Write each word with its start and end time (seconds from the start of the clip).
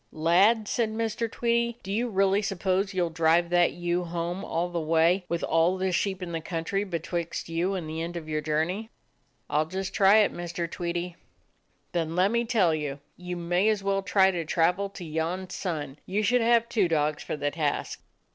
"Lad," 0.11 0.67
said 0.67 0.89
Mr. 0.89 1.31
Tweedie, 1.31 1.77
"do 1.83 1.93
you 1.93 2.09
really 2.09 2.41
suppose 2.41 2.91
you 2.91 3.05
'll 3.05 3.11
drive 3.11 3.51
that 3.51 3.73
ewe 3.73 4.03
home 4.03 4.43
all 4.43 4.67
the 4.67 4.81
way, 4.81 5.25
with 5.29 5.43
all 5.43 5.77
the 5.77 5.91
sheep 5.91 6.23
in 6.23 6.31
the 6.31 6.41
country 6.41 6.83
betwixt 6.83 7.49
you 7.49 7.75
and 7.75 7.87
the 7.87 8.01
end 8.01 8.17
of 8.17 8.27
your 8.27 8.41
journey?" 8.41 8.89
"I 9.47 9.59
'll 9.61 9.67
just 9.67 9.93
try 9.93 10.17
it, 10.21 10.33
Mr. 10.33 10.67
Tweedie." 10.67 11.17
"Then 11.91 12.15
let 12.15 12.31
me 12.31 12.45
tell 12.45 12.73
you: 12.73 12.99
you 13.15 13.37
may 13.37 13.69
as 13.69 13.83
well 13.83 14.01
try 14.01 14.31
to 14.31 14.43
travel 14.43 14.89
to 14.89 15.05
yon 15.05 15.51
sun. 15.51 15.99
You 16.07 16.23
should 16.23 16.41
have 16.41 16.67
two 16.67 16.87
dogs 16.87 17.21
for 17.21 17.37
the 17.37 17.51
task." 17.51 18.01